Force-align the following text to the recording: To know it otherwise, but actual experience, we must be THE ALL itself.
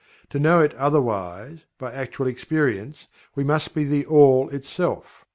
To 0.31 0.39
know 0.39 0.61
it 0.61 0.73
otherwise, 0.73 1.59
but 1.77 1.93
actual 1.93 2.25
experience, 2.25 3.07
we 3.35 3.43
must 3.43 3.75
be 3.75 3.83
THE 3.83 4.03
ALL 4.07 4.49
itself. 4.49 5.27